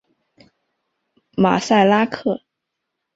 [1.35, 2.41] 马赛拉克。